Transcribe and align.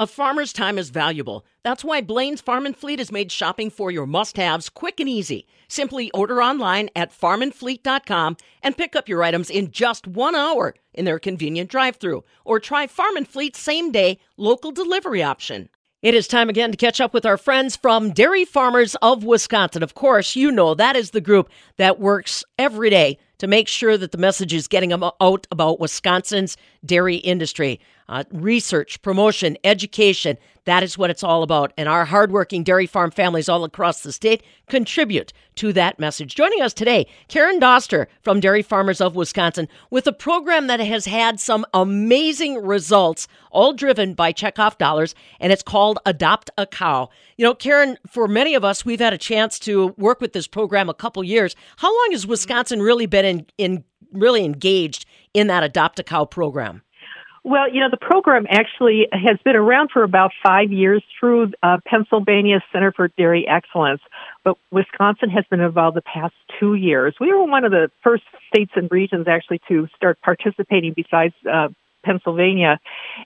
A 0.00 0.06
farmer's 0.06 0.52
time 0.52 0.78
is 0.78 0.90
valuable. 0.90 1.44
That's 1.64 1.82
why 1.82 2.02
Blain's 2.02 2.40
Farm 2.40 2.66
and 2.66 2.76
Fleet 2.76 3.00
has 3.00 3.10
made 3.10 3.32
shopping 3.32 3.68
for 3.68 3.90
your 3.90 4.06
must 4.06 4.36
haves 4.36 4.68
quick 4.68 5.00
and 5.00 5.08
easy. 5.08 5.44
Simply 5.66 6.08
order 6.12 6.40
online 6.40 6.88
at 6.94 7.10
farmandfleet.com 7.10 8.36
and 8.62 8.76
pick 8.76 8.94
up 8.94 9.08
your 9.08 9.24
items 9.24 9.50
in 9.50 9.72
just 9.72 10.06
one 10.06 10.36
hour 10.36 10.76
in 10.94 11.04
their 11.04 11.18
convenient 11.18 11.68
drive 11.68 11.96
through. 11.96 12.22
Or 12.44 12.60
try 12.60 12.86
Farm 12.86 13.16
and 13.16 13.26
Fleet's 13.26 13.58
same 13.58 13.90
day 13.90 14.20
local 14.36 14.70
delivery 14.70 15.20
option. 15.20 15.68
It 16.00 16.14
is 16.14 16.28
time 16.28 16.48
again 16.48 16.70
to 16.70 16.76
catch 16.76 17.00
up 17.00 17.12
with 17.12 17.26
our 17.26 17.36
friends 17.36 17.74
from 17.74 18.12
Dairy 18.12 18.44
Farmers 18.44 18.94
of 19.02 19.24
Wisconsin. 19.24 19.82
Of 19.82 19.94
course, 19.94 20.36
you 20.36 20.52
know 20.52 20.74
that 20.74 20.94
is 20.94 21.10
the 21.10 21.20
group 21.20 21.50
that 21.76 21.98
works 21.98 22.44
every 22.56 22.88
day 22.88 23.18
to 23.38 23.48
make 23.48 23.66
sure 23.66 23.96
that 23.96 24.12
the 24.12 24.18
message 24.18 24.52
is 24.52 24.68
getting 24.68 24.92
out 24.92 25.46
about 25.50 25.80
Wisconsin's 25.80 26.56
dairy 26.84 27.16
industry 27.16 27.80
uh, 28.08 28.24
research, 28.32 29.02
promotion, 29.02 29.56
education. 29.64 30.38
That 30.64 30.82
is 30.82 30.98
what 30.98 31.10
it's 31.10 31.22
all 31.22 31.42
about. 31.42 31.72
And 31.76 31.88
our 31.88 32.04
hardworking 32.04 32.62
dairy 32.62 32.86
farm 32.86 33.10
families 33.10 33.48
all 33.48 33.64
across 33.64 34.02
the 34.02 34.12
state 34.12 34.42
contribute 34.68 35.32
to 35.56 35.72
that 35.72 35.98
message. 35.98 36.34
Joining 36.34 36.60
us 36.62 36.74
today, 36.74 37.06
Karen 37.28 37.58
Doster 37.58 38.06
from 38.22 38.40
Dairy 38.40 38.62
Farmers 38.62 39.00
of 39.00 39.16
Wisconsin 39.16 39.68
with 39.90 40.06
a 40.06 40.12
program 40.12 40.66
that 40.66 40.80
has 40.80 41.06
had 41.06 41.40
some 41.40 41.64
amazing 41.72 42.56
results, 42.56 43.28
all 43.50 43.72
driven 43.72 44.14
by 44.14 44.32
checkoff 44.32 44.78
dollars, 44.78 45.14
and 45.40 45.52
it's 45.52 45.62
called 45.62 45.98
Adopt 46.06 46.50
a 46.58 46.66
Cow. 46.66 47.08
You 47.36 47.44
know, 47.44 47.54
Karen, 47.54 47.98
for 48.06 48.28
many 48.28 48.54
of 48.54 48.64
us, 48.64 48.84
we've 48.84 49.00
had 49.00 49.12
a 49.12 49.18
chance 49.18 49.58
to 49.60 49.88
work 49.96 50.20
with 50.20 50.32
this 50.32 50.46
program 50.46 50.88
a 50.88 50.94
couple 50.94 51.24
years. 51.24 51.56
How 51.78 51.88
long 51.88 52.08
has 52.12 52.26
Wisconsin 52.26 52.82
really 52.82 53.06
been 53.06 53.24
in, 53.24 53.46
in 53.56 53.84
really 54.12 54.44
engaged 54.44 55.06
in 55.34 55.46
that 55.46 55.62
Adopt 55.62 55.98
a 55.98 56.02
Cow 56.02 56.24
program? 56.24 56.82
Well, 57.48 57.72
you 57.72 57.80
know, 57.80 57.88
the 57.90 57.96
program 57.96 58.46
actually 58.50 59.08
has 59.10 59.38
been 59.42 59.56
around 59.56 59.88
for 59.90 60.02
about 60.02 60.32
five 60.42 60.70
years 60.70 61.02
through 61.18 61.52
uh, 61.62 61.78
Pennsylvania 61.86 62.60
Center 62.70 62.92
for 62.92 63.08
Dairy 63.16 63.48
Excellence, 63.48 64.02
but 64.44 64.58
Wisconsin 64.70 65.30
has 65.30 65.46
been 65.48 65.60
involved 65.60 65.96
the 65.96 66.02
past 66.02 66.34
two 66.60 66.74
years. 66.74 67.14
We 67.18 67.32
were 67.32 67.44
one 67.44 67.64
of 67.64 67.70
the 67.70 67.90
first 68.04 68.24
states 68.48 68.72
and 68.76 68.90
regions 68.90 69.28
actually 69.28 69.62
to 69.66 69.88
start 69.96 70.20
participating 70.20 70.92
besides 70.92 71.32
uh, 71.50 71.68
Pennsylvania. 72.08 72.80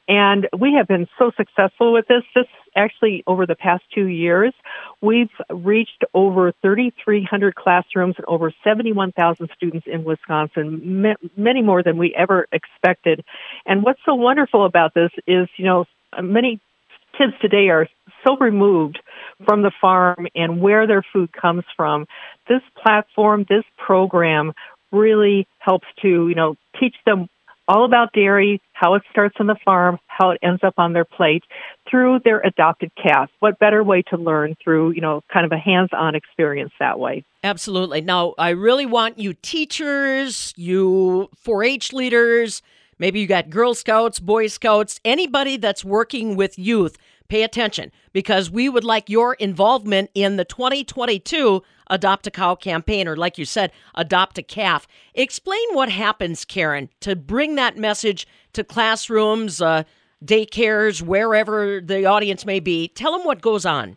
And 0.09 0.49
we 0.59 0.75
have 0.77 0.89
been 0.89 1.07
so 1.17 1.31
successful 1.37 1.93
with 1.93 2.09
this. 2.09 2.25
This 2.35 2.47
actually, 2.75 3.23
over 3.29 3.47
the 3.47 3.55
past 3.55 3.85
two 3.95 4.07
years, 4.07 4.53
we've 5.01 5.31
reached 5.51 6.03
over 6.15 6.53
3,300 6.63 7.55
classrooms 7.55 8.17
and 8.17 8.27
over 8.27 8.53
71,000 8.65 9.51
students 9.55 9.87
in 9.87 10.03
Wisconsin, 10.03 11.17
many 11.37 11.63
more 11.63 11.85
than 11.85 11.97
we 11.97 12.13
ever 12.17 12.49
expected. 12.51 13.23
And 13.67 13.85
what's 13.85 14.01
so 14.05 14.17
wonderful 14.17 14.65
about 14.67 14.95
this 14.95 15.11
is, 15.29 15.47
you 15.57 15.65
know, 15.65 15.85
many 16.21 16.61
kids 17.17 17.35
today 17.41 17.69
are 17.69 17.87
so 18.27 18.37
removed 18.39 18.99
from 19.45 19.63
the 19.63 19.73
farm 19.81 20.27
and 20.35 20.61
where 20.61 20.89
their 20.89 21.05
food 21.13 21.31
comes 21.33 21.65
from. 21.77 22.07
This 22.49 22.63
platform, 22.83 23.47
this 23.49 23.65
program 23.77 24.53
really 24.91 25.47
helps 25.59 25.87
to, 26.03 26.29
you 26.29 26.35
know, 26.35 26.57
teach 26.81 26.97
them 27.07 27.29
all 27.73 27.87
about 27.87 28.13
dairy, 28.13 28.61
how 28.75 28.95
it 28.95 29.03
starts 29.11 29.37
on 29.41 29.47
the 29.47 29.57
farm, 29.65 29.99
how 30.07 30.31
it 30.31 30.39
ends 30.43 30.63
up 30.63 30.75
on 30.77 30.93
their 30.93 31.07
plate 31.07 31.43
through 31.91 32.21
their 32.23 32.41
adopted 32.41 32.93
calf. 33.03 33.31
What 33.41 33.59
better 33.59 33.83
way 33.83 34.03
to 34.11 34.19
learn 34.19 34.57
through, 34.63 34.91
you 34.91 35.01
know, 35.01 35.23
kind 35.33 35.47
of 35.47 35.53
a 35.53 35.59
hands-on 35.59 36.15
experience 36.15 36.73
that 36.79 36.99
way? 36.99 37.25
Absolutely. 37.43 38.03
Now, 38.03 38.35
I 38.37 38.51
really 38.51 38.85
want 38.85 39.19
you 39.19 39.33
teachers, 39.33 40.53
you 40.57 41.31
4-H 41.47 41.95
leaders, 41.95 42.61
maybe 42.99 43.21
you 43.21 43.27
got 43.27 43.49
Girl 43.49 43.73
Scouts, 43.75 44.21
Boy 44.21 44.49
Scouts, 44.49 45.01
anybody 45.03 45.57
that's 45.57 45.83
working 45.83 46.37
with 46.37 46.59
youth 46.59 46.99
pay 47.33 47.43
attention 47.45 47.91
because 48.13 48.51
we 48.51 48.69
would 48.69 48.85
like 48.85 49.09
your 49.09 49.33
involvement 49.33 50.11
in 50.15 50.37
the 50.37 50.45
2022 50.45 51.63
Adopt 51.87 52.27
a 52.27 52.31
Cow 52.31 52.55
campaign, 52.55 53.09
or 53.09 53.17
like 53.17 53.39
you 53.39 53.47
said, 53.47 53.73
Adopt 53.95 54.37
a 54.37 54.43
Calf. 54.43 54.87
Explain 55.15 55.67
what 55.73 55.89
happens, 55.89 56.45
Karen, 56.45 56.91
to 57.01 57.17
bring 57.17 57.55
that 57.55 57.79
message 57.79 58.27
to 58.53 58.63
classrooms, 58.63 59.63
uh, 59.63 59.85
daycares, 60.23 61.01
wherever 61.01 61.81
the 61.81 62.05
audience 62.05 62.45
may 62.45 62.61
be. 62.61 62.89
Tell 62.89 63.13
them 63.13 63.25
what 63.25 63.41
goes 63.41 63.65
on. 63.65 63.97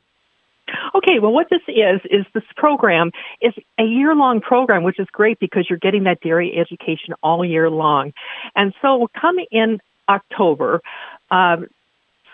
Okay, 0.95 1.19
well, 1.21 1.33
what 1.33 1.47
this 1.49 1.61
is, 1.67 1.99
is 2.05 2.25
this 2.33 2.43
program 2.55 3.11
is 3.41 3.53
a 3.77 3.83
year 3.83 4.15
long 4.15 4.39
program, 4.39 4.83
which 4.83 4.97
is 4.97 5.07
great 5.11 5.41
because 5.41 5.65
you're 5.69 5.77
getting 5.77 6.05
that 6.05 6.21
dairy 6.21 6.57
education 6.57 7.13
all 7.21 7.43
year 7.43 7.69
long. 7.69 8.13
And 8.55 8.73
so, 8.81 9.09
come 9.19 9.35
in 9.51 9.79
October, 10.07 10.81
um, 11.31 11.67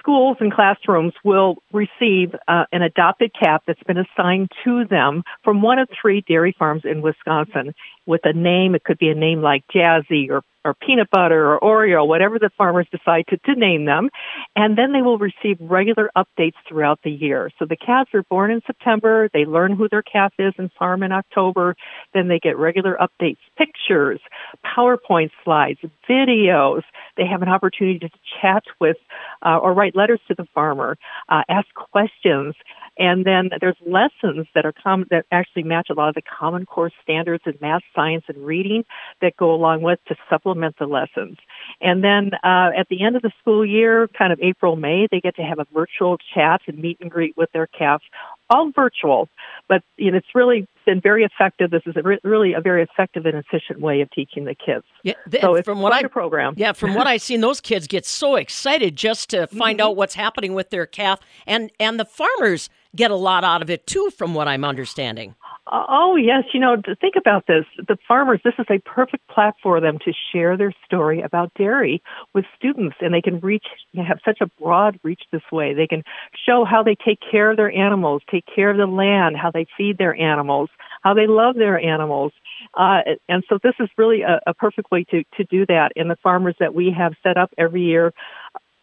schools 0.01 0.37
and 0.39 0.51
classrooms 0.51 1.13
will 1.23 1.57
receive 1.71 2.33
uh, 2.47 2.65
an 2.71 2.81
adopted 2.81 3.31
calf 3.39 3.61
that's 3.67 3.83
been 3.83 3.97
assigned 3.97 4.49
to 4.63 4.85
them 4.85 5.21
from 5.43 5.61
one 5.61 5.77
of 5.77 5.87
three 6.01 6.23
dairy 6.27 6.55
farms 6.57 6.81
in 6.85 7.01
Wisconsin 7.01 7.73
with 8.07 8.21
a 8.23 8.33
name. 8.33 8.73
It 8.73 8.83
could 8.83 8.97
be 8.97 9.09
a 9.09 9.15
name 9.15 9.41
like 9.41 9.63
Jazzy 9.73 10.29
or 10.29 10.41
or 10.63 10.73
peanut 10.73 11.09
butter 11.09 11.53
or 11.53 11.59
Oreo, 11.59 12.07
whatever 12.07 12.37
the 12.39 12.49
farmers 12.57 12.87
decide 12.91 13.25
to, 13.29 13.37
to 13.37 13.59
name 13.59 13.85
them. 13.85 14.09
And 14.55 14.77
then 14.77 14.93
they 14.93 15.01
will 15.01 15.17
receive 15.17 15.57
regular 15.59 16.11
updates 16.15 16.55
throughout 16.67 16.99
the 17.03 17.11
year. 17.11 17.49
So 17.57 17.65
the 17.65 17.75
calves 17.75 18.09
are 18.13 18.23
born 18.23 18.51
in 18.51 18.61
September. 18.65 19.29
They 19.33 19.45
learn 19.45 19.75
who 19.75 19.87
their 19.89 20.03
calf 20.03 20.33
is 20.37 20.53
and 20.57 20.71
farm 20.77 21.03
in 21.03 21.11
October. 21.11 21.75
Then 22.13 22.27
they 22.27 22.39
get 22.39 22.57
regular 22.57 22.97
updates, 23.01 23.37
pictures, 23.57 24.19
PowerPoint 24.65 25.31
slides, 25.43 25.79
videos. 26.09 26.83
They 27.17 27.25
have 27.25 27.41
an 27.41 27.49
opportunity 27.49 27.99
to 27.99 28.09
chat 28.41 28.63
with 28.79 28.97
uh, 29.45 29.57
or 29.57 29.73
write 29.73 29.95
letters 29.95 30.19
to 30.27 30.35
the 30.35 30.45
farmer, 30.53 30.97
uh, 31.29 31.41
ask 31.49 31.67
questions. 31.73 32.55
And 33.01 33.25
then 33.25 33.49
there's 33.59 33.77
lessons 33.83 34.45
that 34.53 34.63
are 34.63 34.73
com- 34.73 35.07
that 35.09 35.25
actually 35.31 35.63
match 35.63 35.87
a 35.89 35.95
lot 35.95 36.09
of 36.09 36.13
the 36.13 36.21
Common 36.21 36.67
Core 36.67 36.91
standards 37.01 37.41
in 37.47 37.57
math, 37.59 37.81
science, 37.95 38.25
and 38.27 38.37
reading 38.45 38.85
that 39.21 39.35
go 39.37 39.55
along 39.55 39.81
with 39.81 39.97
to 40.07 40.15
supplement 40.29 40.75
the 40.77 40.85
lessons. 40.85 41.37
And 41.81 42.03
then 42.03 42.35
uh, 42.43 42.69
at 42.77 42.89
the 42.91 43.03
end 43.03 43.15
of 43.15 43.23
the 43.23 43.31
school 43.41 43.65
year, 43.65 44.07
kind 44.15 44.31
of 44.31 44.39
April, 44.39 44.75
May, 44.75 45.07
they 45.09 45.19
get 45.19 45.35
to 45.37 45.41
have 45.41 45.57
a 45.57 45.65
virtual 45.73 46.19
chat 46.35 46.61
and 46.67 46.77
meet 46.77 46.99
and 47.01 47.09
greet 47.09 47.35
with 47.35 47.51
their 47.53 47.65
calf, 47.65 48.03
all 48.51 48.69
virtual. 48.69 49.29
But 49.67 49.81
you 49.97 50.11
know, 50.11 50.17
it's 50.17 50.35
really 50.35 50.67
been 50.85 51.01
very 51.01 51.23
effective. 51.23 51.71
This 51.71 51.81
is 51.87 51.95
a 51.97 52.03
re- 52.03 52.19
really 52.23 52.53
a 52.53 52.61
very 52.61 52.83
effective 52.83 53.25
and 53.25 53.35
efficient 53.35 53.79
way 53.81 54.01
of 54.01 54.11
teaching 54.11 54.45
the 54.45 54.53
kids. 54.53 54.85
Yeah, 55.01 55.13
th- 55.29 55.41
so 55.41 55.55
it's 55.55 55.65
from 55.65 55.81
what 55.81 55.91
I 55.91 56.03
program. 56.03 56.53
Yeah, 56.55 56.73
from 56.73 56.93
what 56.93 57.07
I've 57.11 57.23
seen, 57.23 57.41
those 57.41 57.61
kids 57.61 57.87
get 57.87 58.05
so 58.05 58.35
excited 58.35 58.95
just 58.95 59.31
to 59.31 59.47
find 59.47 59.79
mm-hmm. 59.79 59.87
out 59.87 59.95
what's 59.95 60.13
happening 60.13 60.53
with 60.53 60.69
their 60.69 60.85
calf, 60.85 61.19
and 61.47 61.71
and 61.79 61.99
the 61.99 62.05
farmers 62.05 62.69
get 62.95 63.11
a 63.11 63.15
lot 63.15 63.43
out 63.43 63.61
of 63.61 63.69
it 63.69 63.87
too, 63.87 64.09
from 64.17 64.33
what 64.33 64.47
I'm 64.47 64.63
understanding. 64.63 65.35
Oh, 65.71 66.17
yes. 66.17 66.43
You 66.53 66.59
know, 66.59 66.81
think 66.99 67.15
about 67.15 67.45
this. 67.47 67.65
The 67.77 67.97
farmers, 68.07 68.41
this 68.43 68.55
is 68.59 68.65
a 68.69 68.79
perfect 68.79 69.25
platform 69.27 69.61
for 69.61 69.79
them 69.79 69.99
to 70.05 70.11
share 70.31 70.57
their 70.57 70.73
story 70.85 71.21
about 71.21 71.53
dairy 71.53 72.01
with 72.33 72.45
students, 72.57 72.95
and 72.99 73.13
they 73.13 73.21
can 73.21 73.39
reach, 73.39 73.65
have 73.95 74.19
such 74.25 74.39
a 74.41 74.47
broad 74.61 74.99
reach 75.03 75.21
this 75.31 75.43
way. 75.51 75.73
They 75.73 75.87
can 75.87 76.03
show 76.45 76.65
how 76.65 76.81
they 76.83 76.95
take 76.95 77.19
care 77.29 77.51
of 77.51 77.57
their 77.57 77.71
animals, 77.71 78.21
take 78.29 78.45
care 78.53 78.71
of 78.71 78.77
the 78.77 78.87
land, 78.87 79.37
how 79.37 79.51
they 79.51 79.65
feed 79.77 79.97
their 79.97 80.15
animals, 80.15 80.69
how 81.03 81.13
they 81.13 81.27
love 81.27 81.55
their 81.55 81.79
animals. 81.79 82.31
Uh, 82.73 83.01
and 83.29 83.43
so 83.47 83.59
this 83.61 83.75
is 83.79 83.89
really 83.97 84.21
a, 84.23 84.39
a 84.47 84.53
perfect 84.53 84.89
way 84.91 85.03
to, 85.11 85.23
to 85.37 85.43
do 85.43 85.65
that. 85.67 85.91
And 85.95 86.09
the 86.09 86.17
farmers 86.23 86.55
that 86.59 86.73
we 86.73 86.93
have 86.97 87.13
set 87.23 87.37
up 87.37 87.51
every 87.57 87.83
year 87.83 88.13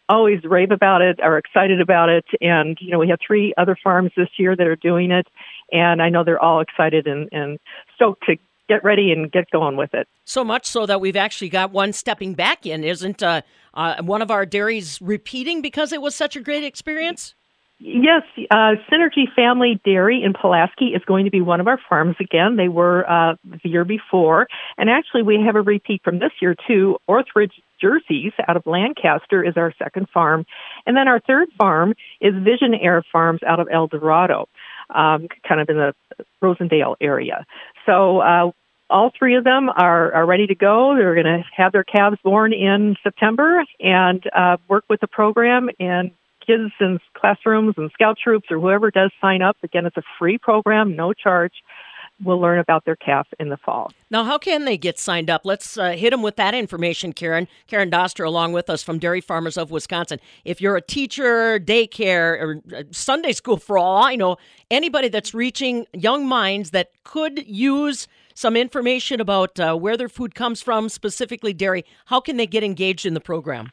always 0.09 0.43
rave 0.43 0.71
about 0.71 1.01
it, 1.01 1.21
are 1.21 1.37
excited 1.37 1.79
about 1.79 2.09
it. 2.09 2.25
And, 2.41 2.77
you 2.81 2.91
know, 2.91 2.99
we 2.99 3.07
have 3.09 3.19
three 3.25 3.53
other 3.57 3.77
farms 3.81 4.11
this 4.17 4.29
year 4.37 4.55
that 4.55 4.67
are 4.67 4.75
doing 4.75 5.11
it. 5.11 5.27
And 5.71 6.01
I 6.01 6.09
know 6.09 6.23
they're 6.23 6.43
all 6.43 6.59
excited 6.59 7.07
and, 7.07 7.29
and 7.31 7.59
stoked 7.95 8.25
to 8.25 8.35
get 8.67 8.83
ready 8.83 9.11
and 9.11 9.31
get 9.31 9.49
going 9.51 9.77
with 9.77 9.93
it. 9.93 10.07
So 10.25 10.43
much 10.43 10.65
so 10.65 10.85
that 10.85 10.99
we've 10.99 11.15
actually 11.15 11.49
got 11.49 11.71
one 11.71 11.93
stepping 11.93 12.33
back 12.33 12.65
in. 12.65 12.83
Isn't 12.83 13.23
uh, 13.23 13.41
uh, 13.73 14.01
one 14.01 14.21
of 14.21 14.31
our 14.31 14.45
dairies 14.45 14.99
repeating 15.01 15.61
because 15.61 15.93
it 15.93 16.01
was 16.01 16.15
such 16.15 16.35
a 16.35 16.41
great 16.41 16.63
experience? 16.63 17.35
Yes, 17.81 18.23
uh, 18.51 18.75
Synergy 18.91 19.33
Family 19.33 19.79
Dairy 19.85 20.21
in 20.21 20.33
Pulaski 20.33 20.87
is 20.87 21.01
going 21.05 21.23
to 21.23 21.31
be 21.31 21.39
one 21.39 21.61
of 21.61 21.67
our 21.67 21.79
farms 21.87 22.17
again. 22.19 22.57
They 22.57 22.67
were 22.67 23.09
uh, 23.09 23.35
the 23.45 23.69
year 23.69 23.85
before, 23.85 24.47
and 24.77 24.89
actually 24.89 25.23
we 25.23 25.41
have 25.45 25.55
a 25.55 25.61
repeat 25.61 26.03
from 26.03 26.19
this 26.19 26.31
year 26.41 26.55
too. 26.67 26.97
Orthridge 27.07 27.53
Jerseys 27.79 28.33
out 28.49 28.57
of 28.57 28.67
Lancaster 28.67 29.41
is 29.41 29.55
our 29.55 29.73
second 29.81 30.09
farm, 30.09 30.45
and 30.85 30.97
then 30.97 31.07
our 31.07 31.21
third 31.21 31.47
farm 31.57 31.93
is 32.19 32.33
Vision 32.33 32.73
Aire 32.73 33.01
Farms 33.13 33.39
out 33.47 33.61
of 33.61 33.69
Eldorado, 33.71 34.49
um, 34.93 35.29
kind 35.47 35.61
of 35.61 35.69
in 35.69 35.77
the 35.77 35.95
Rosendale 36.43 36.95
area. 36.99 37.45
So. 37.85 38.19
Uh, 38.19 38.51
all 38.91 39.11
three 39.15 39.35
of 39.35 39.43
them 39.43 39.69
are, 39.69 40.11
are 40.15 40.25
ready 40.25 40.47
to 40.47 40.55
go. 40.55 40.95
They're 40.95 41.13
going 41.13 41.27
to 41.27 41.43
have 41.55 41.71
their 41.71 41.83
calves 41.83 42.17
born 42.23 42.53
in 42.53 42.95
September 43.03 43.63
and 43.79 44.23
uh, 44.35 44.57
work 44.67 44.83
with 44.89 44.99
the 44.99 45.05
program 45.05 45.69
and 45.79 46.09
kids 46.49 46.71
in 46.79 46.99
classrooms 47.13 47.75
and 47.77 47.91
scout 47.93 48.17
troops 48.23 48.47
or 48.49 48.59
whoever 48.59 48.89
does 48.89 49.11
sign 49.21 49.41
up. 49.41 49.57
Again, 49.63 49.85
it's 49.85 49.97
a 49.97 50.03
free 50.17 50.37
program, 50.37 50.95
no 50.95 51.13
charge. 51.13 51.53
will 52.23 52.39
learn 52.39 52.59
about 52.59 52.85
their 52.85 52.95
calf 52.95 53.27
in 53.39 53.49
the 53.49 53.57
fall. 53.57 53.91
Now, 54.09 54.23
how 54.23 54.37
can 54.37 54.65
they 54.65 54.77
get 54.77 54.99
signed 54.99 55.29
up? 55.29 55.41
Let's 55.45 55.77
uh, 55.77 55.91
hit 55.91 56.09
them 56.11 56.21
with 56.21 56.35
that 56.35 56.53
information, 56.53 57.13
Karen. 57.13 57.47
Karen 57.67 57.89
Doster, 57.89 58.25
along 58.25 58.53
with 58.53 58.69
us 58.69 58.83
from 58.83 58.99
Dairy 58.99 59.21
Farmers 59.21 59.57
of 59.57 59.71
Wisconsin. 59.71 60.19
If 60.43 60.59
you're 60.61 60.75
a 60.75 60.81
teacher, 60.81 61.59
daycare, 61.59 62.41
or 62.41 62.61
uh, 62.75 62.83
Sunday 62.91 63.31
school, 63.31 63.57
for 63.57 63.77
all 63.77 64.03
I 64.03 64.15
know, 64.15 64.37
anybody 64.69 65.07
that's 65.07 65.33
reaching 65.33 65.85
young 65.93 66.27
minds 66.27 66.71
that 66.71 66.91
could 67.03 67.45
use 67.47 68.07
some 68.33 68.55
information 68.55 69.21
about 69.21 69.59
uh, 69.59 69.75
where 69.75 69.97
their 69.97 70.09
food 70.09 70.33
comes 70.35 70.61
from, 70.61 70.89
specifically 70.89 71.53
dairy, 71.53 71.85
how 72.05 72.19
can 72.19 72.37
they 72.37 72.47
get 72.47 72.63
engaged 72.63 73.05
in 73.05 73.13
the 73.13 73.21
program? 73.21 73.71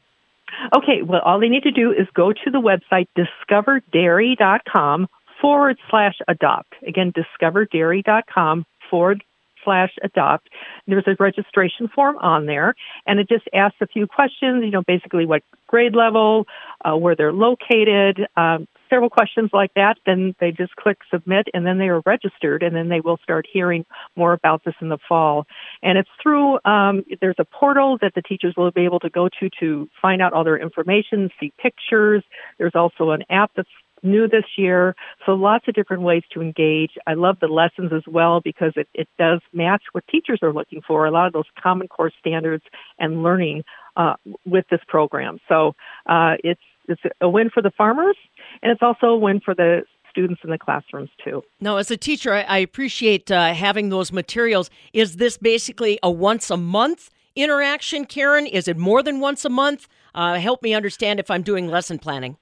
Okay, 0.75 1.01
well, 1.03 1.21
all 1.23 1.39
they 1.39 1.49
need 1.49 1.63
to 1.63 1.71
do 1.71 1.91
is 1.91 2.07
go 2.13 2.31
to 2.33 2.51
the 2.51 2.59
website 2.59 3.07
discoverdairy.com 3.15 5.07
forward 5.41 5.77
slash 5.89 6.15
adopt. 6.27 6.73
Again, 6.85 7.13
discoverdairy.com 7.13 8.65
forward 8.89 9.23
slash 9.63 9.91
adopt. 10.01 10.49
There's 10.87 11.07
a 11.07 11.15
registration 11.19 11.89
form 11.93 12.17
on 12.17 12.45
there, 12.45 12.73
and 13.05 13.19
it 13.19 13.27
just 13.27 13.43
asks 13.53 13.77
a 13.81 13.87
few 13.87 14.07
questions, 14.07 14.63
you 14.63 14.71
know, 14.71 14.83
basically 14.87 15.25
what 15.25 15.43
grade 15.67 15.95
level, 15.95 16.47
uh, 16.85 16.95
where 16.95 17.15
they're 17.15 17.33
located, 17.33 18.25
um, 18.37 18.67
several 18.89 19.09
questions 19.09 19.49
like 19.53 19.73
that. 19.75 19.95
Then 20.05 20.35
they 20.39 20.51
just 20.51 20.75
click 20.75 20.97
submit, 21.11 21.47
and 21.53 21.65
then 21.65 21.77
they 21.77 21.89
are 21.89 22.01
registered, 22.05 22.63
and 22.63 22.75
then 22.75 22.89
they 22.89 22.99
will 22.99 23.17
start 23.23 23.45
hearing 23.51 23.85
more 24.15 24.33
about 24.33 24.63
this 24.63 24.75
in 24.81 24.89
the 24.89 24.97
fall. 25.07 25.45
And 25.81 25.97
it's 25.97 26.09
through, 26.21 26.59
um, 26.65 27.03
there's 27.21 27.35
a 27.39 27.45
portal 27.45 27.97
that 28.01 28.13
the 28.15 28.21
teachers 28.21 28.53
will 28.57 28.71
be 28.71 28.85
able 28.85 28.99
to 28.99 29.09
go 29.09 29.29
to 29.39 29.49
to 29.59 29.89
find 30.01 30.21
out 30.21 30.33
all 30.33 30.43
their 30.43 30.57
information, 30.57 31.29
see 31.39 31.53
pictures. 31.61 32.23
There's 32.57 32.75
also 32.75 33.11
an 33.11 33.23
app 33.29 33.51
that's 33.55 33.69
new 34.03 34.27
this 34.27 34.45
year. 34.57 34.95
So 35.25 35.33
lots 35.33 35.67
of 35.67 35.73
different 35.73 36.03
ways 36.03 36.23
to 36.33 36.41
engage. 36.41 36.91
I 37.07 37.15
love 37.15 37.37
the 37.41 37.47
lessons 37.47 37.91
as 37.93 38.03
well 38.07 38.41
because 38.41 38.73
it, 38.75 38.87
it 38.93 39.07
does 39.17 39.41
match 39.53 39.81
what 39.91 40.07
teachers 40.07 40.39
are 40.43 40.53
looking 40.53 40.81
for, 40.87 41.05
a 41.05 41.11
lot 41.11 41.27
of 41.27 41.33
those 41.33 41.45
common 41.61 41.87
core 41.87 42.11
standards 42.19 42.63
and 42.99 43.23
learning 43.23 43.63
uh, 43.95 44.13
with 44.45 44.65
this 44.69 44.81
program. 44.87 45.39
So 45.49 45.73
uh, 46.05 46.35
it's, 46.43 46.61
it's 46.87 47.01
a 47.21 47.29
win 47.29 47.49
for 47.53 47.61
the 47.61 47.71
farmers 47.71 48.17
and 48.61 48.71
it's 48.71 48.81
also 48.81 49.07
a 49.07 49.17
win 49.17 49.39
for 49.43 49.53
the 49.53 49.81
students 50.09 50.41
in 50.43 50.49
the 50.49 50.57
classrooms 50.57 51.09
too. 51.23 51.43
Now, 51.59 51.77
as 51.77 51.91
a 51.91 51.97
teacher, 51.97 52.33
I, 52.33 52.41
I 52.41 52.57
appreciate 52.57 53.31
uh, 53.31 53.53
having 53.53 53.89
those 53.89 54.11
materials. 54.11 54.69
Is 54.93 55.17
this 55.17 55.37
basically 55.37 55.99
a 56.01 56.09
once 56.09 56.49
a 56.49 56.57
month 56.57 57.09
interaction, 57.35 58.05
Karen? 58.05 58.47
Is 58.47 58.67
it 58.67 58.77
more 58.77 59.03
than 59.03 59.19
once 59.19 59.45
a 59.45 59.49
month? 59.49 59.87
Uh, 60.15 60.39
help 60.39 60.63
me 60.63 60.73
understand 60.73 61.19
if 61.19 61.29
I'm 61.29 61.43
doing 61.43 61.67
lesson 61.67 61.99
planning. 61.99 62.37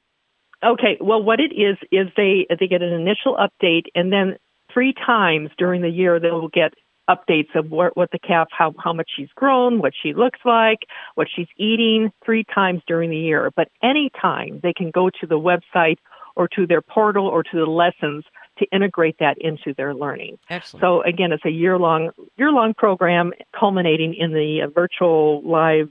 Okay, 0.64 0.98
well, 1.02 1.22
what 1.22 1.40
it 1.40 1.54
is 1.54 1.78
is 1.92 2.08
they 2.16 2.48
they 2.50 2.68
get 2.68 2.82
an 2.82 2.94
initial 2.94 3.36
update, 3.36 3.84
and 3.94 4.12
then 4.12 4.38
three 4.74 4.94
times 4.94 5.50
during 5.58 5.82
the 5.82 5.90
year 5.90 6.20
they 6.20 6.32
will 6.32 6.48
get 6.48 6.74
updates 7.10 7.56
of 7.56 7.72
what, 7.72 7.96
what 7.96 8.12
the 8.12 8.20
calf, 8.20 8.48
how 8.52 8.74
how 8.78 8.94
much 8.94 9.10
she's 9.16 9.30
grown, 9.36 9.80
what 9.80 9.94
she 10.02 10.14
looks 10.14 10.40
like, 10.46 10.80
what 11.16 11.28
she's 11.34 11.48
eating, 11.58 12.12
three 12.24 12.44
times 12.44 12.82
during 12.88 13.10
the 13.10 13.18
year. 13.18 13.52
But 13.56 13.70
any 13.84 14.10
time 14.22 14.60
they 14.64 14.74
can 14.74 14.92
go 14.92 15.10
to 15.22 15.28
the 15.28 15.40
website 15.40 15.98
or 16.36 16.48
to 16.50 16.68
their 16.68 16.82
portal 16.82 17.28
or 17.28 17.44
to 17.44 17.58
the 17.58 17.66
lessons 17.66 18.26
to 18.60 18.66
integrate 18.72 19.18
that 19.20 19.38
into 19.40 19.74
their 19.76 19.94
learning. 19.94 20.38
Excellent. 20.50 20.82
So 20.82 21.02
again, 21.02 21.32
it's 21.32 21.46
a 21.46 21.52
year 21.52 21.78
long 21.78 22.12
year 22.38 22.52
long 22.52 22.74
program 22.74 23.34
culminating 23.58 24.16
in 24.16 24.32
the 24.32 24.62
uh, 24.64 24.70
virtual 24.70 25.42
live 25.44 25.90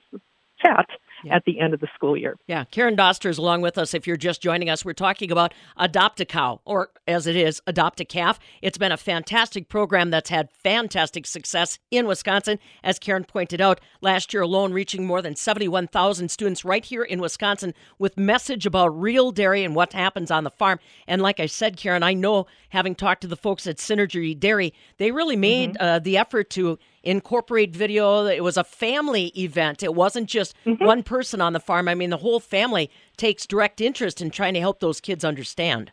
chat 0.64 0.86
yeah. 1.24 1.34
at 1.34 1.44
the 1.44 1.60
end 1.60 1.74
of 1.74 1.80
the 1.80 1.88
school 1.94 2.16
year. 2.16 2.36
Yeah, 2.46 2.64
Karen 2.64 2.96
Doster 2.96 3.30
is 3.30 3.38
along 3.38 3.62
with 3.62 3.78
us. 3.78 3.94
If 3.94 4.06
you're 4.06 4.16
just 4.16 4.42
joining 4.42 4.68
us, 4.70 4.84
we're 4.84 4.92
talking 4.92 5.30
about 5.30 5.54
Adopt 5.76 6.20
a 6.20 6.24
Cow, 6.24 6.60
or 6.64 6.90
as 7.06 7.26
it 7.26 7.36
is, 7.36 7.60
Adopt 7.66 8.00
a 8.00 8.04
Calf. 8.04 8.38
It's 8.62 8.78
been 8.78 8.92
a 8.92 8.96
fantastic 8.96 9.68
program 9.68 10.10
that's 10.10 10.30
had 10.30 10.50
fantastic 10.50 11.26
success 11.26 11.78
in 11.90 12.06
Wisconsin. 12.06 12.58
As 12.82 12.98
Karen 12.98 13.24
pointed 13.24 13.60
out, 13.60 13.80
last 14.00 14.32
year 14.32 14.42
alone, 14.42 14.72
reaching 14.72 15.06
more 15.06 15.22
than 15.22 15.36
71,000 15.36 16.30
students 16.30 16.64
right 16.64 16.84
here 16.84 17.02
in 17.02 17.20
Wisconsin 17.20 17.74
with 17.98 18.16
message 18.16 18.66
about 18.66 18.88
real 19.00 19.30
dairy 19.30 19.64
and 19.64 19.74
what 19.74 19.92
happens 19.92 20.30
on 20.30 20.44
the 20.44 20.50
farm. 20.50 20.78
And 21.06 21.22
like 21.22 21.40
I 21.40 21.46
said, 21.46 21.76
Karen, 21.76 22.02
I 22.02 22.14
know 22.14 22.46
having 22.70 22.94
talked 22.94 23.22
to 23.22 23.28
the 23.28 23.36
folks 23.36 23.66
at 23.66 23.76
Synergy 23.76 24.38
Dairy, 24.38 24.74
they 24.98 25.10
really 25.10 25.36
made 25.36 25.74
mm-hmm. 25.74 25.84
uh, 25.84 25.98
the 25.98 26.16
effort 26.16 26.50
to 26.50 26.78
incorporate 27.04 27.74
video. 27.74 28.26
It 28.26 28.42
was 28.42 28.56
a 28.56 28.64
family 28.64 29.26
event. 29.38 29.82
It 29.82 29.94
wasn't 29.94 30.28
just 30.28 30.54
mm-hmm. 30.64 30.84
one 30.84 31.02
person 31.02 31.40
on 31.40 31.52
the 31.52 31.60
farm. 31.60 31.88
I 31.88 31.94
mean, 31.94 32.10
the 32.10 32.18
whole 32.18 32.40
family 32.40 32.90
takes 33.16 33.46
direct 33.46 33.80
interest 33.80 34.20
in 34.20 34.30
trying 34.30 34.54
to 34.54 34.60
help 34.60 34.80
those 34.80 35.00
kids 35.00 35.24
understand. 35.24 35.92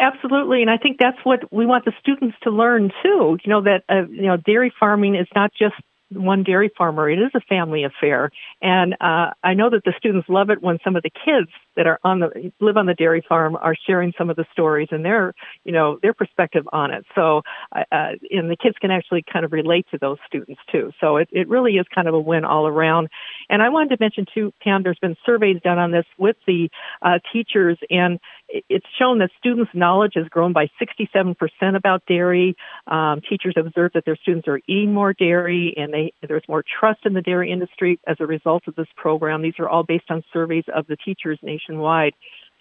Absolutely, 0.00 0.62
and 0.62 0.70
I 0.70 0.78
think 0.78 0.96
that's 0.98 1.18
what 1.24 1.40
we 1.52 1.66
want 1.66 1.84
the 1.84 1.92
students 2.00 2.34
to 2.42 2.50
learn 2.50 2.90
too. 3.02 3.36
You 3.44 3.50
know 3.50 3.60
that 3.62 3.82
uh, 3.90 4.08
you 4.08 4.22
know 4.22 4.38
dairy 4.38 4.72
farming 4.80 5.14
is 5.14 5.26
not 5.34 5.52
just 5.52 5.74
one 6.10 6.42
dairy 6.42 6.70
farmer. 6.76 7.10
It 7.10 7.18
is 7.18 7.30
a 7.34 7.40
family 7.40 7.84
affair, 7.84 8.30
and 8.62 8.94
uh, 8.94 9.32
I 9.44 9.52
know 9.52 9.68
that 9.68 9.84
the 9.84 9.92
students 9.98 10.26
love 10.30 10.48
it 10.48 10.62
when 10.62 10.78
some 10.82 10.96
of 10.96 11.02
the 11.02 11.10
kids 11.10 11.50
that 11.80 11.86
are 11.86 11.98
on 12.04 12.20
the 12.20 12.52
live 12.60 12.76
on 12.76 12.84
the 12.84 12.92
dairy 12.92 13.24
farm 13.26 13.56
are 13.56 13.74
sharing 13.86 14.12
some 14.18 14.28
of 14.28 14.36
the 14.36 14.44
stories 14.52 14.88
and 14.90 15.02
their 15.02 15.32
you 15.64 15.72
know 15.72 15.98
their 16.02 16.12
perspective 16.12 16.68
on 16.74 16.90
it. 16.90 17.06
So, 17.14 17.40
uh, 17.74 17.84
and 17.90 18.50
the 18.50 18.56
kids 18.62 18.76
can 18.78 18.90
actually 18.90 19.24
kind 19.32 19.46
of 19.46 19.52
relate 19.52 19.86
to 19.92 19.98
those 19.98 20.18
students 20.26 20.60
too. 20.70 20.92
So 21.00 21.16
it 21.16 21.30
it 21.32 21.48
really 21.48 21.72
is 21.72 21.86
kind 21.94 22.06
of 22.06 22.12
a 22.12 22.20
win 22.20 22.44
all 22.44 22.66
around. 22.66 23.08
And 23.48 23.62
I 23.62 23.70
wanted 23.70 23.96
to 23.96 23.96
mention 23.98 24.26
too, 24.34 24.52
Pam. 24.62 24.82
There's 24.82 24.98
been 24.98 25.16
surveys 25.24 25.56
done 25.64 25.78
on 25.78 25.90
this 25.90 26.04
with 26.18 26.36
the 26.46 26.68
uh, 27.00 27.18
teachers, 27.32 27.78
and 27.88 28.20
it's 28.68 28.86
shown 28.98 29.18
that 29.18 29.30
students' 29.38 29.70
knowledge 29.74 30.12
has 30.16 30.26
grown 30.28 30.52
by 30.52 30.68
67% 30.80 31.36
about 31.76 32.02
dairy. 32.06 32.56
Um, 32.86 33.20
teachers 33.28 33.54
observe 33.56 33.92
that 33.94 34.04
their 34.04 34.16
students 34.16 34.48
are 34.48 34.60
eating 34.66 34.92
more 34.92 35.12
dairy, 35.12 35.74
and 35.76 35.92
they, 35.92 36.12
there's 36.26 36.44
more 36.48 36.64
trust 36.80 37.00
in 37.04 37.14
the 37.14 37.22
dairy 37.22 37.50
industry 37.50 38.00
as 38.06 38.16
a 38.20 38.26
result 38.26 38.64
of 38.66 38.74
this 38.74 38.88
program. 38.96 39.42
These 39.42 39.58
are 39.58 39.68
all 39.68 39.84
based 39.84 40.10
on 40.10 40.22
surveys 40.32 40.64
of 40.74 40.86
the 40.86 40.96
teachers 40.96 41.38
nationwide. 41.42 41.69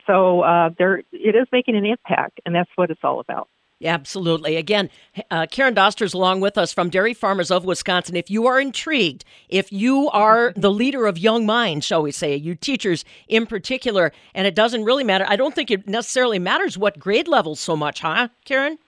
So 0.08 0.42
uh, 0.42 0.70
there, 0.78 1.04
it 1.12 1.36
is 1.36 1.48
making 1.52 1.76
an 1.76 1.86
impact, 1.86 2.40
and 2.46 2.56
that's 2.56 2.70
what 2.76 2.90
it's 2.90 3.02
all 3.04 3.20
about. 3.20 3.48
Absolutely. 3.84 4.58
Again, 4.58 4.90
uh, 5.32 5.46
Karen 5.50 5.74
Doster's 5.74 6.14
along 6.14 6.42
with 6.42 6.58
us 6.58 6.74
from 6.74 6.90
Dairy 6.90 7.14
Farmers 7.14 7.50
of 7.50 7.64
Wisconsin. 7.64 8.18
If 8.18 8.30
you 8.30 8.46
are 8.46 8.60
intrigued, 8.60 9.24
if 9.48 9.72
you 9.72 10.10
are 10.10 10.52
the 10.58 10.72
leader 10.72 11.06
of 11.06 11.18
young 11.18 11.46
minds, 11.46 11.86
shall 11.86 12.02
we 12.02 12.12
say, 12.12 12.36
you 12.36 12.56
teachers 12.56 13.06
in 13.30 13.46
particular, 13.46 14.12
and 14.36 14.46
it 14.46 14.56
doesn't 14.56 14.84
really 14.84 15.06
matter, 15.06 15.26
I 15.30 15.38
don't 15.38 15.56
think 15.56 15.72
it 15.72 15.88
necessarily 15.88 16.40
matters 16.40 16.78
what 16.78 17.00
grade 17.00 17.30
level 17.30 17.56
so 17.56 17.78
much, 17.78 18.02
huh, 18.02 18.28
Karen? 18.44 18.80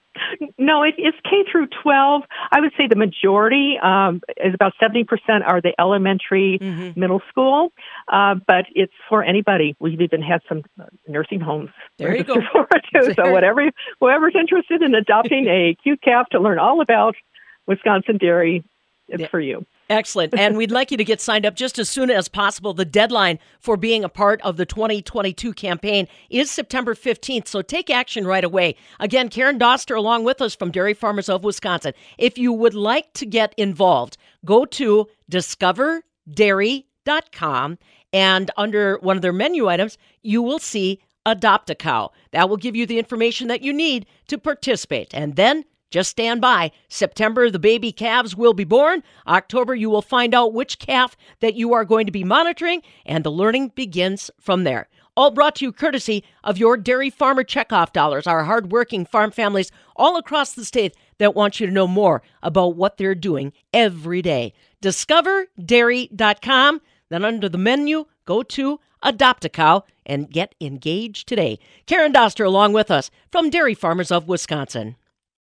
No, 0.57 0.83
it, 0.83 0.95
it's 0.97 1.17
K 1.23 1.43
through 1.51 1.67
12. 1.83 2.23
I 2.51 2.59
would 2.59 2.71
say 2.77 2.87
the 2.87 2.95
majority 2.95 3.77
um, 3.81 4.21
is 4.37 4.53
about 4.53 4.73
70% 4.81 5.05
are 5.45 5.61
the 5.61 5.73
elementary, 5.79 6.59
mm-hmm. 6.61 6.99
middle 6.99 7.21
school, 7.29 7.69
uh, 8.11 8.35
but 8.45 8.65
it's 8.73 8.93
for 9.09 9.23
anybody. 9.23 9.75
We've 9.79 10.01
even 10.01 10.21
had 10.21 10.41
some 10.47 10.63
nursing 11.07 11.39
homes. 11.39 11.69
There 11.97 12.15
you 12.15 12.23
go. 12.23 12.35
Too. 12.35 13.13
So 13.15 13.31
whatever, 13.31 13.71
whoever's 13.99 14.35
interested 14.37 14.81
in 14.81 14.95
adopting 14.95 15.47
a 15.49 15.75
cute 15.81 16.01
calf 16.01 16.27
to 16.31 16.39
learn 16.39 16.59
all 16.59 16.81
about 16.81 17.15
Wisconsin 17.67 18.17
dairy. 18.17 18.63
For 19.29 19.39
you. 19.39 19.65
Excellent. 19.89 20.33
And 20.37 20.55
we'd 20.55 20.71
like 20.71 20.91
you 20.91 20.97
to 20.97 21.03
get 21.03 21.19
signed 21.19 21.45
up 21.45 21.55
just 21.55 21.77
as 21.77 21.89
soon 21.89 22.09
as 22.09 22.27
possible. 22.27 22.73
The 22.73 22.85
deadline 22.85 23.39
for 23.59 23.75
being 23.75 24.03
a 24.03 24.09
part 24.09 24.41
of 24.41 24.57
the 24.57 24.65
2022 24.65 25.53
campaign 25.53 26.07
is 26.29 26.49
September 26.49 26.95
15th, 26.95 27.47
so 27.47 27.61
take 27.61 27.89
action 27.89 28.25
right 28.25 28.43
away. 28.43 28.75
Again, 28.99 29.29
Karen 29.29 29.59
Doster 29.59 29.97
along 29.97 30.23
with 30.23 30.41
us 30.41 30.55
from 30.55 30.71
Dairy 30.71 30.93
Farmers 30.93 31.29
of 31.29 31.43
Wisconsin. 31.43 31.93
If 32.17 32.37
you 32.37 32.53
would 32.53 32.73
like 32.73 33.11
to 33.13 33.25
get 33.25 33.53
involved, 33.57 34.17
go 34.45 34.65
to 34.65 35.07
discoverdairy.com 35.29 37.77
and 38.13 38.51
under 38.57 38.97
one 38.97 39.15
of 39.15 39.21
their 39.21 39.33
menu 39.33 39.67
items, 39.67 39.97
you 40.21 40.41
will 40.41 40.59
see 40.59 41.01
Adopt 41.25 41.69
a 41.69 41.75
Cow. 41.75 42.11
That 42.31 42.49
will 42.49 42.57
give 42.57 42.75
you 42.75 42.85
the 42.85 42.99
information 42.99 43.47
that 43.47 43.61
you 43.61 43.73
need 43.73 44.05
to 44.27 44.37
participate. 44.37 45.13
And 45.13 45.35
then 45.35 45.65
just 45.91 46.09
stand 46.09 46.41
by. 46.41 46.71
September, 46.87 47.51
the 47.51 47.59
baby 47.59 47.91
calves 47.91 48.35
will 48.35 48.53
be 48.53 48.63
born. 48.63 49.03
October, 49.27 49.75
you 49.75 49.89
will 49.89 50.01
find 50.01 50.33
out 50.33 50.53
which 50.53 50.79
calf 50.79 51.15
that 51.41 51.55
you 51.55 51.73
are 51.73 51.85
going 51.85 52.07
to 52.07 52.11
be 52.11 52.23
monitoring, 52.23 52.81
and 53.05 53.23
the 53.23 53.31
learning 53.31 53.73
begins 53.75 54.31
from 54.39 54.63
there. 54.63 54.87
All 55.15 55.29
brought 55.29 55.57
to 55.57 55.65
you 55.65 55.73
courtesy 55.73 56.23
of 56.43 56.57
your 56.57 56.77
dairy 56.77 57.09
farmer 57.09 57.43
checkoff 57.43 57.91
dollars, 57.91 58.25
our 58.25 58.45
hardworking 58.45 59.05
farm 59.05 59.29
families 59.29 59.71
all 59.97 60.17
across 60.17 60.53
the 60.53 60.63
state 60.63 60.95
that 61.17 61.35
want 61.35 61.59
you 61.59 61.67
to 61.67 61.73
know 61.73 61.87
more 61.87 62.21
about 62.41 62.77
what 62.77 62.97
they're 62.97 63.13
doing 63.13 63.51
every 63.73 64.21
day. 64.21 64.53
DiscoverDairy.com. 64.81 66.81
Then 67.09 67.25
under 67.25 67.49
the 67.49 67.57
menu, 67.57 68.05
go 68.25 68.41
to 68.41 68.79
Adopt 69.03 69.43
a 69.43 69.49
Cow 69.49 69.83
and 70.05 70.31
get 70.31 70.55
engaged 70.61 71.27
today. 71.27 71.59
Karen 71.85 72.13
Doster 72.13 72.45
along 72.45 72.71
with 72.71 72.89
us 72.89 73.11
from 73.31 73.49
Dairy 73.49 73.73
Farmers 73.73 74.11
of 74.11 74.29
Wisconsin. 74.29 74.95